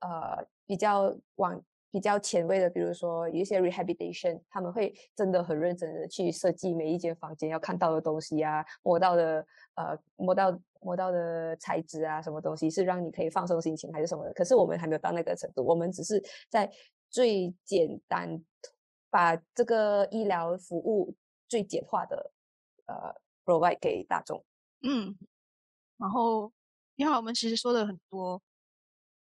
[0.00, 1.60] 呃比较往
[1.90, 14.32] 比较前卫的，比如说有一些 rehabilitation，他们会真的很认真的去设计每一间房间要看到的东西啊，摸到的呃摸到摸到的材质啊，什么东西是让你可以放松心情还是什么的。
[14.32, 16.70] 可是我们还没有到那个程度，我们只是在
[17.08, 18.40] 最简单
[19.10, 21.12] 把这个医疗服务
[21.48, 22.30] 最简化的呃
[23.50, 24.44] provide 给大众。
[24.82, 25.16] 嗯，
[25.96, 26.52] 然后
[26.94, 28.40] 你好，我们其实说了很多，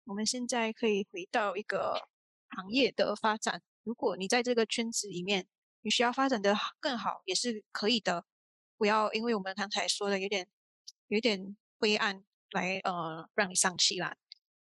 [0.04, 2.10] 我们现在可以回到一个
[2.50, 3.62] 行业的发展。
[3.84, 5.48] 如果你在这个圈子里面，
[5.82, 8.26] 你需要发展的更好，也是可以的。
[8.78, 10.48] 不要因为我们刚才说的有点
[11.08, 14.16] 有点灰暗，来呃让你丧气啦。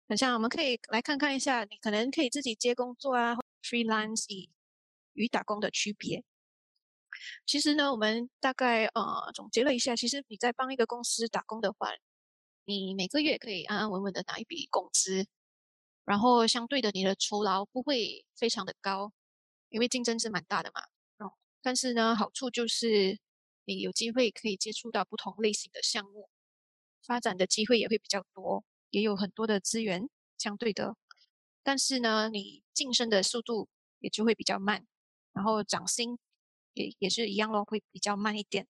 [0.07, 4.51] 很像我们可以来看看一下，你可能可以自己接工作啊，freelance
[5.15, 6.23] 与打工的区别。
[7.47, 11.91] 其实呢，我们大概呃总结了一下，其实你在帮一个公司打工的话，
[12.65, 15.27] 你每个月可以安安稳稳的拿一笔工资，
[16.05, 19.13] 然后相对的你的酬劳不会非常的高，
[19.69, 21.27] 因为竞争是蛮大的嘛。
[21.27, 21.33] 哦，
[21.63, 23.19] 但是呢，好处就是
[23.65, 26.29] 你有机会可以接触到不同类型的项目，
[27.07, 30.09] 发展的机会也会比较多，也有很多的资源
[30.39, 30.97] 相对的。
[31.63, 33.69] 但是呢，你晋升的速度
[34.01, 34.87] 也就会比较慢，
[35.33, 36.19] 然后涨薪
[36.75, 38.67] 也也是一样咯，会比较慢一点。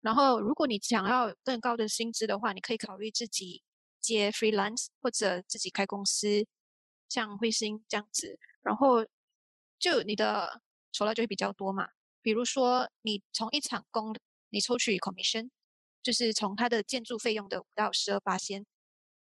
[0.00, 3.62] 然后，如果你想要更高的薪资的话，你可以考虑自己
[4.00, 6.44] 接 freelance 或者自己开公司，
[7.08, 8.38] 像彗星这样子。
[8.62, 9.06] 然后，
[9.78, 10.60] 就你的
[10.92, 11.88] 酬劳就会比较多嘛。
[12.20, 14.14] 比如说，你从一场工，
[14.50, 15.50] 你抽取 commission，
[16.02, 18.66] 就是从它的建筑费用的五到十二八仙，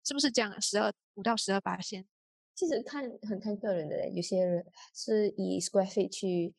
[0.04, 0.60] 是不是这样？
[0.60, 2.06] 十二五到十二八仙。
[2.54, 6.54] 其实看很看个人的，有些人是以 square feet 去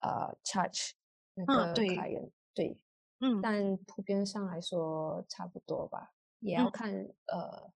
[0.00, 0.90] 呃 charge
[1.34, 2.78] 那个嗯对 client，对，
[3.20, 6.92] 嗯但普遍上来说差不多吧，也要嗯看
[7.26, 7.72] 呃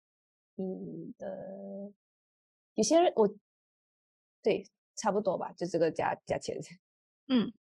[0.57, 1.93] 你的
[2.75, 3.29] 有些人我
[4.43, 6.57] 对差不多吧，就这个价价钱。
[7.29, 7.53] 嗯，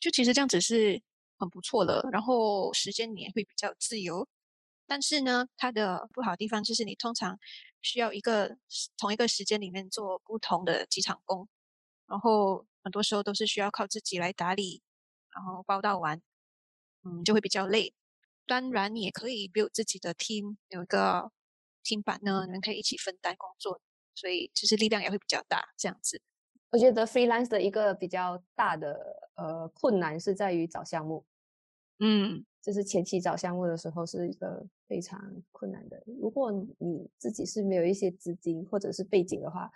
[0.00, 1.02] 就其实这样子是
[1.38, 4.28] 很不错的，然后时间你也会比较自由。
[4.86, 7.38] 但是呢，它的不好的地方就是你通常
[7.82, 8.56] 需要一个
[8.98, 11.48] 同一个时间里面做不同的几场工，
[12.06, 14.82] 然后很多时候都是需要靠自己来打理，
[15.34, 16.20] 然后报到完，
[17.04, 17.94] 嗯，就会比较累。
[18.46, 21.30] 当然，你也可以 build 自己的 team，有一个
[21.84, 23.80] team 版呢，你们可以一起分担工作，
[24.14, 26.20] 所以其实力量也会比较大，这样子。
[26.70, 31.24] 我觉得 freelance 的一个比较大的呃困难是在于找项目，
[32.00, 35.20] 嗯，就是前期找项目的时候是一个非常
[35.52, 36.02] 困难的。
[36.06, 39.70] 如果你自己是没有一些资金或者是背景的话，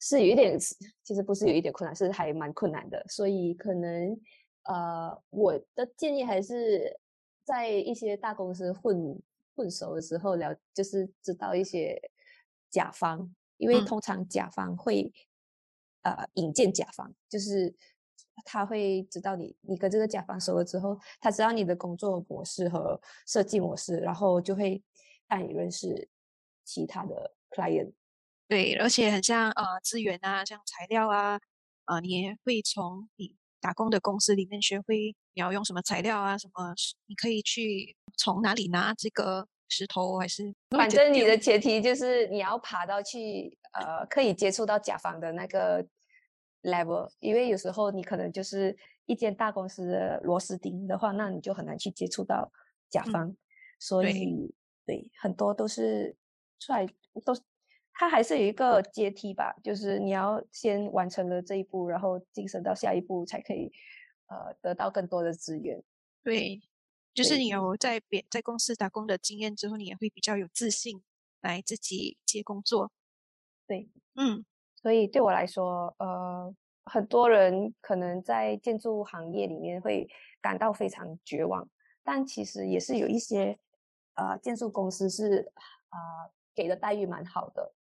[0.00, 0.58] 是有一点，
[1.02, 3.04] 其实不是有一点困难，是还蛮困难的。
[3.08, 4.18] 所以可能
[4.64, 6.98] 呃，我的建议还是
[7.44, 9.20] 在一些大公司混
[9.54, 12.00] 混熟的时候聊，就是知道一些
[12.70, 15.12] 甲方，因为嗯通常甲方会
[16.02, 17.74] 呃引荐甲方，就是
[18.44, 24.82] 他会知道你，你跟这个甲方熟了之后，他知道你的工作模式和设计模式，然后就会
[25.26, 26.08] 带你认识
[26.64, 27.92] 其他的 client。
[28.48, 31.38] 对，而且很像呃资源啊，像材料啊，
[31.86, 36.74] 呃，你也会从你打工的公司里面学会你要用什么材料啊，什么
[37.06, 45.84] 你可以去从哪里拿这个石头，还是反正你的前提就是你要爬到去呃可以接触到甲方的那个
[46.62, 52.48] level，因为有时候你可能就是一间大公司的螺丝钉的话，那你就很难去接触到
[52.88, 53.36] 甲嗯方，
[53.80, 54.54] 所以
[54.86, 56.14] 对很多都是
[56.60, 56.86] 出来
[57.24, 57.40] 都是
[57.98, 63.72] 它还是有一个阶梯吧，就是你要先完成了这一步，然后晋升到下一步才可以
[64.26, 65.82] 呃得到更多的资源。
[66.22, 66.60] 对，
[67.14, 71.02] 就是你有在别在公司打工的经验之后，你也会比较有自信
[71.40, 72.90] 来自己接工作。
[73.66, 76.54] 对，嗯所以对我来说，呃，
[76.84, 80.06] 很多人可能在建筑行业里面会
[80.42, 81.66] 感到非常绝望，
[82.04, 83.58] 但其实也是有一些
[84.14, 85.50] 呃建筑公司是
[85.88, 87.74] 啊、呃给的待遇蛮好的，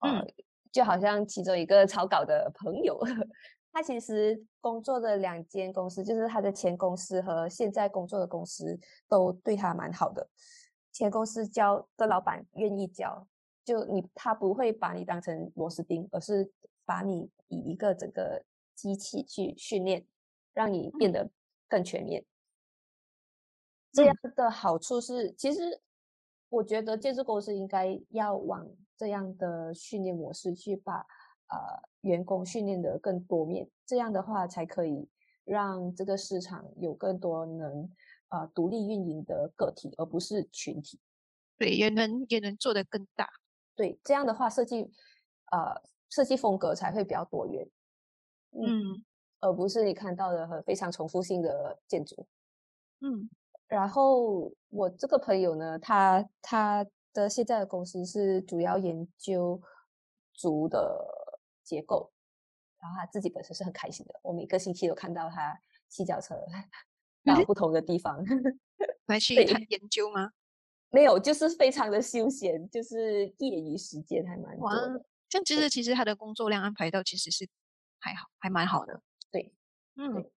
[0.00, 0.34] 呃，嗯。
[0.72, 2.96] 就好像其中一个草稿的朋友，
[3.72, 10.28] 他其实工作的两间公司，就是他的前公司和现在工作的公司都对他蛮好的，
[10.92, 13.26] 前公司教的老板愿意教，
[13.64, 16.52] 就你他不会把你当成螺丝钉，而是
[16.84, 18.44] 把你以一个整个
[18.76, 20.06] 机器去训练，
[20.54, 21.28] 让你变得
[21.68, 22.24] 更全面。
[23.92, 25.80] 这样的好处是，其实
[26.48, 28.68] 我觉得建筑公司应该要往
[29.00, 30.98] 这样的训练模式去把
[31.48, 31.56] 呃
[32.02, 35.08] 员工训练的更多面，这样的话才可以
[35.42, 37.90] 让这个市场有更多能
[38.28, 41.00] 呃独立运营的个体，而不是群体。
[41.56, 43.26] 对，也能也能做得更大。
[43.74, 44.82] 对，这样的话设计
[45.50, 47.66] 呃设计风格才会比较多元。
[48.50, 49.02] 嗯，
[49.40, 52.26] 而不是你看到的很非常重复性的建筑。
[53.00, 53.30] 嗯。
[53.66, 59.60] 然后我这个朋友呢，他他的现在的公司是主要研究
[60.32, 61.06] 竹的
[61.62, 62.12] 结构，
[62.78, 64.20] 然后他自己本身是很开心的。
[64.22, 66.34] 我每个星期都看到他骑脚车
[67.24, 68.24] 到不同的地方
[69.06, 70.32] 来去研究吗？
[70.90, 75.04] 没有，就是非常的休闲，就是业余时间还蛮多的。
[75.28, 77.48] 像其实其实他的工作量安排到其实是
[77.98, 79.02] 还好，还蛮好的。
[79.30, 79.52] 对，
[79.96, 80.30] 嗯，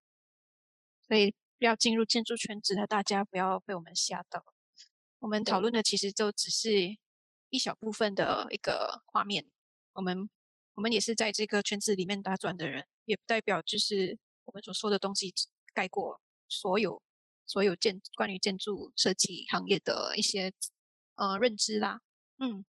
[1.08, 1.34] 所以。
[1.60, 4.44] 要进入建筑圈子的大家不要被我们吓到，
[5.24, 6.98] 我们讨论的其实就只是
[7.48, 9.46] 一小部分的一个画面。
[9.94, 10.28] 我们
[10.74, 15.32] 我们也是在这个圈子里面打转的人，也不代表就是我们所说的东西
[15.72, 17.00] 盖过所有
[17.46, 20.52] 所有建关于建筑设计行业的一些
[21.14, 22.02] 呃认知啦。
[22.36, 22.62] 嗯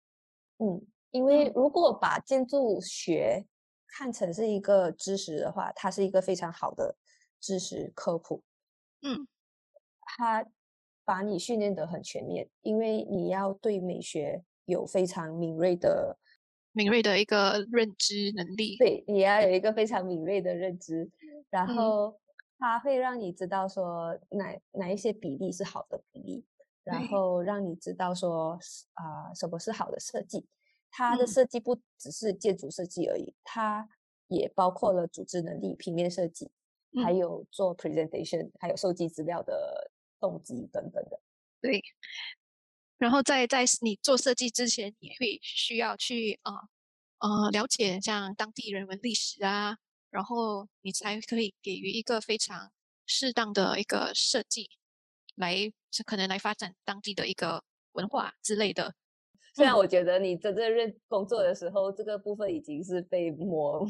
[0.60, 3.46] 嗯，因为如果把建筑学
[3.86, 6.96] 看成是一个知识的话，它是一个非常好的
[7.42, 8.42] 知识科普。
[9.02, 9.28] 嗯，
[10.00, 10.46] 他
[11.06, 16.18] 把你训练得很全面，因为你要对美学有非常敏锐的、
[16.74, 18.76] 敏锐的一个认知能力。
[18.78, 21.10] 对，你要有一个非常敏锐的认知，
[21.50, 22.20] 然后
[22.58, 26.44] 它会让你知道说哪哪一些比例是好的比例，
[26.84, 28.60] 然后让你知道说
[28.94, 30.46] 啊什么是好的设计。
[30.90, 33.88] 它的设计不只是建筑设计而已，它
[34.28, 36.50] 也包括了组织能力、平面设计。
[37.04, 39.92] 还有做 presentation，还有收集资料的
[40.26, 41.22] 动机等等的。
[41.62, 41.82] 对，
[42.98, 46.54] 然后在在你做设计之前，也会需要去啊
[47.20, 49.78] 呃了解像当地人文历史啊，
[50.10, 52.72] 然后你才可以给予一个非常
[53.06, 54.70] 适当的一个设计，
[55.36, 55.72] 来
[56.06, 58.96] 可能来发展当地的一个文化之类的。
[59.56, 63.88] 虽然我觉得你真正认工作的时候，这个部分已经是被磨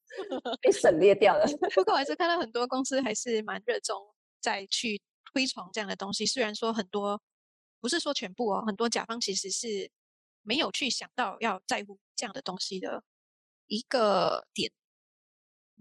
[0.62, 1.44] 被省略掉了。
[1.74, 3.94] 不过我还是看到很多公司还是蛮热衷
[4.40, 5.00] 在去
[5.32, 6.26] 推崇这样的东西。
[6.26, 7.20] 虽然说很多
[7.80, 9.90] 不是说全部哦，很多甲方其实是
[10.42, 13.02] 没有去想到要在乎这样的东西的
[13.66, 14.70] 一个点。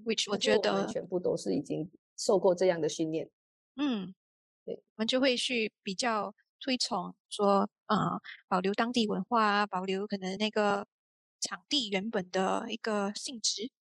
[0.03, 3.29] which 我觉得全部都是已经受过这样的训练。
[3.75, 4.13] 嗯，
[4.65, 6.33] 对，我们就会去比较。
[6.63, 10.85] 推崇说，呃，保留当地文化，保留可能那个
[11.39, 13.71] 场地原本的一个性质，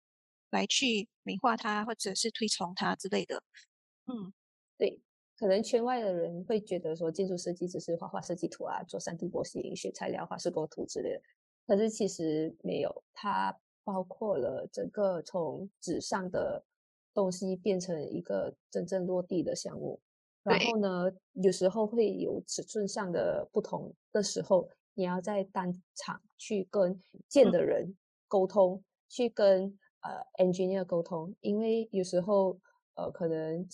[0.49, 3.43] 来去美化它，或者是推崇它之类的。
[4.07, 4.33] 嗯，
[4.79, 4.99] 对，
[5.41, 11.23] 可能圈外的人会觉得说，建筑设计只是画画设计图啊，做三 D 模型、选材料、画施工图之类的。
[11.67, 16.63] 可是其实没有，它包括了整个从纸上的
[17.15, 19.99] 东西变成一个真正落地的项目。
[20.43, 27.97] 然后呢，有时候会有尺寸上的不同的时候，你要在当场去跟建的人
[28.29, 32.59] 沟通，去跟呃 engineer 沟通，因为有时候
[32.95, 33.67] 呃可能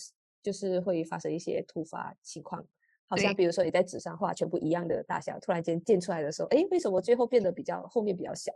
[0.47, 2.65] 就是会发生一些突发情况，
[3.05, 8.53] 好像比如说你在纸上画全部一样的大小，突然间建出来的时候，哎，为什么最后变得比较后面比较小？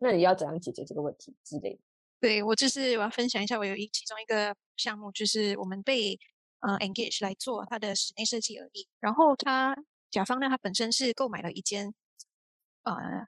[0.00, 1.80] 那你要怎样解决这个问题之类的？
[2.20, 6.16] 对我就是我要分享一下，我有一其中一个项目，就是我们被。
[6.64, 8.86] 呃，engage 来做它的室内设计而已。
[9.00, 9.76] 然后他
[10.12, 11.92] 甲方呢，他本身是购买了一间
[12.84, 13.26] 呃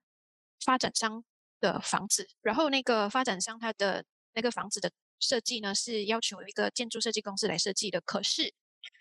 [0.64, 1.24] 发展商
[1.58, 4.92] 的房子，然后那个发展商他的那个房子的
[5.24, 8.00] 设计呢，是要求一个建筑设计公司来设计的。
[8.02, 8.52] 可是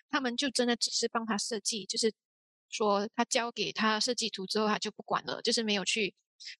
[0.09, 2.11] 他们就真的只是帮他设计，就是
[2.69, 6.15] 说他交给他设计图之后，他就不管了，就是没有去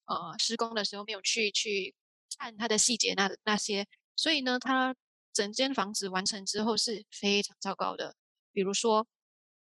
[0.06, 1.96] 呃施工的时候没有去去
[2.38, 4.96] 看它的细节那那些，所以呢，他。
[5.36, 8.16] 整间房子完成之后是非常糟糕的，
[8.52, 9.08] 比如说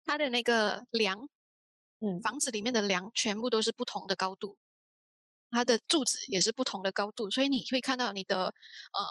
[0.04, 1.28] 它的那个梁，
[1.98, 4.56] 嗯，房子里面的梁全部都是不同的高度，
[5.50, 9.02] 它的柱子也是不同的高度，所以你会看到你的呃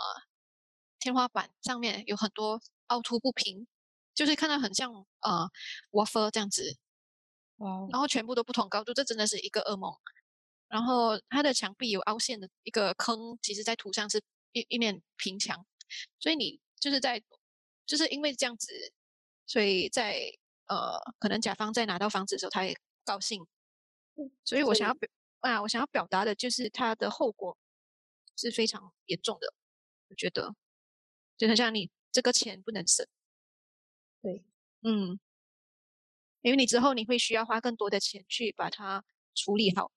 [1.07, 3.65] 天花板上面有很多凹凸不平，
[4.13, 4.91] 就是看到很像
[5.21, 5.49] 呃
[5.91, 6.75] waffle 这样子，
[7.55, 9.95] 哦，然后全部都不同高度，这真的是一个噩梦。
[10.67, 15.65] 然后它的墙壁有凹陷的一个坑，其实在图上是一一面平墙。
[16.19, 17.23] 所以你就是在，
[17.85, 18.67] 就是因为这样子，
[19.45, 20.29] 所以在
[20.65, 23.47] 呃，可能甲方在拿到房子的时候，他也高兴。
[24.43, 27.57] 所以我想要表啊，我想要表达的就是它的后果
[28.35, 29.53] 是非常严重的。
[30.09, 30.53] 我觉得，
[31.37, 33.05] 就很像你这个钱不能省。
[34.21, 34.43] 对，
[34.81, 35.19] 嗯，
[36.41, 39.03] 因为你之后你会需要花更多的钱去把它
[39.35, 39.91] 处理好，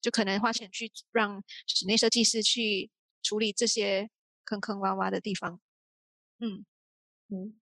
[0.00, 2.90] 就可能花钱去让室内设计师去
[3.22, 4.10] 处理这些
[4.44, 5.60] 坑坑洼洼的地方。
[6.38, 6.64] 嗯
[7.28, 7.58] 嗯，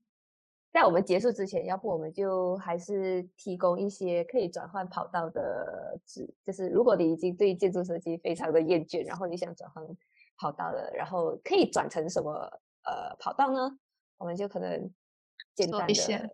[0.72, 9.86] 在我们结束之前，要不我们就还是提供一些可以转换跑道的指，就是如果你已经对建筑设计非常的厌倦，然后你想转换
[10.38, 13.78] 跑道了，然后可以转成什么呃跑道呢？
[14.18, 14.92] 我们就可能。
[15.72, 16.30] 做一些，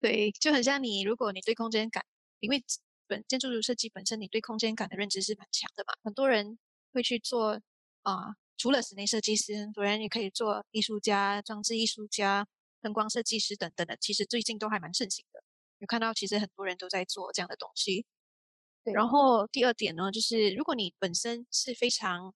[0.00, 2.04] 对，就很像你，如果你对空间感，
[2.38, 2.62] 因为
[3.08, 5.92] 本建筑设计本身，你对空间感的认知是蛮强的嘛。
[6.04, 6.56] 很多人
[6.92, 7.60] 会去做
[8.02, 12.46] 啊，除了室内设计师，很多人也可以做艺术家、装置艺术家、
[12.80, 13.96] 灯光设计师等等的。
[13.96, 15.42] 其实最近都还蛮盛行的，
[15.78, 18.06] 有看到其实很多人都在做这样的东西。
[18.84, 18.94] 对。
[18.94, 22.32] 然后第二点呢，就是如果你本身是非常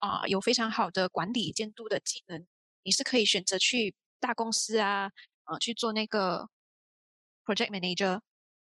[0.00, 2.44] 啊有非常好的管理监督的技能，
[2.86, 5.10] 你是可以选择去大公司啊。
[5.46, 6.50] 啊，去做那个
[7.44, 8.20] project manager，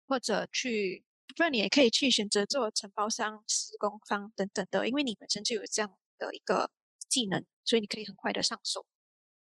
[0.08, 1.04] 或者去，
[1.36, 6.72] 不然你也可以去选择做承包商、施工方等等的，因为你本身就有这样的一个
[7.08, 8.84] 技能，所以你可以很快的上手。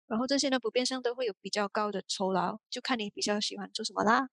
[0.07, 4.29] 然后这些呢，普遍上都会有比较高的酬劳，就看你比较喜欢做什么啦。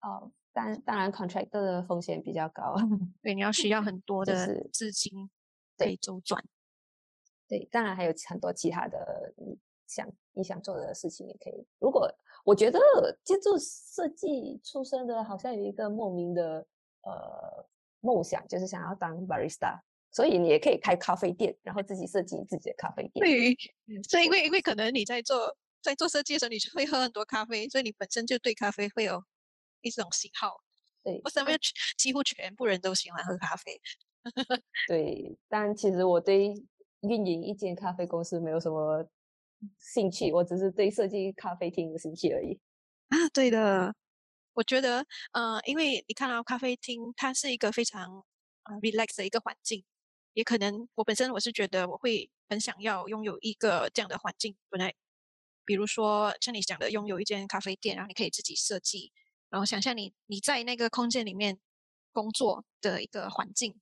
[0.00, 2.74] 哦，当当然 contractor 的风险比较高，
[3.20, 5.28] 对，你要需要很多的资金
[5.76, 6.42] 可以周转。
[7.46, 9.23] 对，当然还有很多其他的。
[9.94, 11.64] 想你想做的事情也可以。
[11.78, 12.12] 如果
[12.44, 12.80] 我觉得
[13.22, 16.66] 建筑设计出身的，好像有一个莫名的
[17.02, 17.66] 呃
[18.00, 19.78] 梦想，就是想要当 barista，
[20.10, 23.24] 所以你也可以开咖啡店，然后自己设计自己的咖啡店。
[23.24, 29.22] 对，所以因为因为可能你在做在做设计的时候，你就会喝很多咖啡，所以你本身就对咖啡会有
[29.82, 30.60] 一种喜好。
[31.04, 31.56] 对，我身边
[31.96, 33.80] 几乎全部人都喜欢喝咖啡。
[34.88, 36.52] 对，但其实我对
[37.00, 39.08] 运营一间咖啡公司没有什么。
[39.78, 42.58] 兴趣，我只是对设计咖啡厅有兴趣而已。
[43.08, 43.94] 啊，对的，
[44.54, 48.24] 我觉得，呃，因为你看到咖啡厅，它是一个非常
[48.64, 49.84] 呃 relax 的一个环境，
[50.32, 54.56] 也可能我本身我是觉得我会很想要拥有一个这样的环境。
[54.70, 54.94] 本来，
[55.64, 59.12] 比如说像你讲的，拥有一间咖啡店，然后你可以自己设计，
[59.50, 61.58] 然后想象你你在那个空间里面
[62.12, 63.80] 工作的一个环境。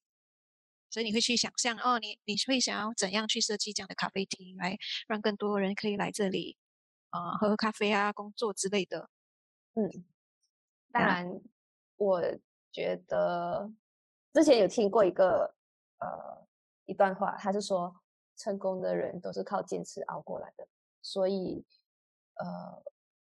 [0.92, 4.76] 所以你会去想象哦，你你会想要怎样去设计这样的咖啡厅，来
[5.08, 6.58] 让更多人可以来这里，
[7.08, 9.08] 啊，喝喝咖啡啊，工作之类的。
[9.72, 10.04] 嗯，
[10.92, 11.40] 当然，
[11.96, 12.20] 我
[12.70, 13.72] 觉得
[14.34, 15.54] 之前有听过一个
[15.98, 16.46] 呃
[16.84, 17.96] 一段话，他是说，
[18.36, 20.68] 成功的人都是靠坚持熬过来的。
[21.00, 21.64] 所以，
[22.34, 22.82] 呃，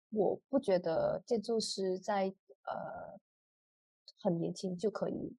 [0.08, 3.20] 我不觉得建筑师在呃
[4.22, 5.36] 很年轻就可以。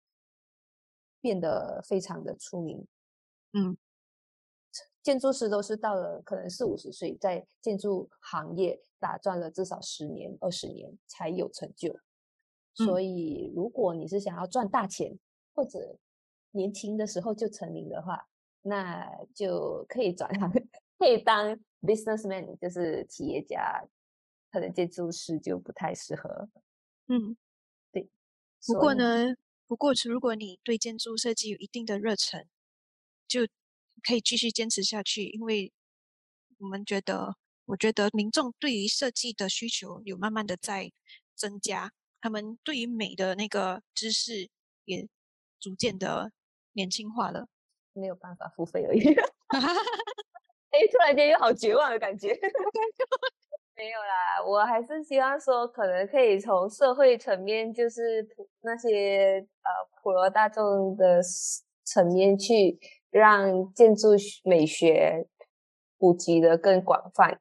[1.22, 2.88] 变得非常的出名，
[3.54, 3.78] 嗯，
[5.02, 11.98] 建筑师都是到了可能四五十岁，在建筑行业打转了至少十年、二十年才有成就。
[12.76, 15.18] 所以，如果你是想要赚大钱，
[15.54, 15.98] 或者
[16.52, 18.28] 年轻的时候就成名的话，
[18.62, 20.50] 那就可以转行，
[20.98, 23.86] 可以当 businessman，就是企业家。
[24.52, 26.50] 可能建筑师就不太适合。
[27.08, 27.38] 嗯，
[27.92, 28.10] 对。
[28.66, 29.36] 不过呢。
[29.70, 32.48] 不过，是如果你对建筑设计有一定的热忱，
[33.28, 33.42] 就
[34.02, 35.26] 可以继续坚持下去。
[35.26, 35.72] 因为
[36.58, 40.92] 我们觉得，我觉得民众对于设计的需求有慢慢的在
[41.36, 44.50] 增加，他们对于美的那个知识
[44.86, 45.08] 也
[45.60, 46.32] 逐渐的
[46.74, 47.48] 年轻化了。
[47.94, 49.02] 没有办法付费而已。
[50.72, 52.34] 哎，突然间有好绝望的感觉。
[53.80, 59.70] 没有啦，我还是希望说，可能可以从社会层面，就是普那些呃
[60.04, 61.22] 普罗大众的
[61.86, 62.78] 层面去
[63.10, 64.10] 让建筑
[64.44, 65.30] 美学
[65.98, 67.40] 普及的更广泛，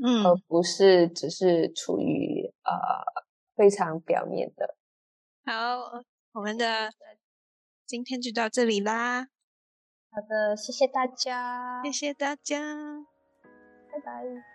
[0.00, 2.72] 嗯，而不是只是处于呃
[3.56, 4.76] 非常表面的。
[5.44, 6.92] 好，我们的
[7.84, 9.26] 今天就到这里啦。
[10.12, 12.60] 好的，谢谢大家，谢谢大家，
[13.90, 14.49] 拜拜。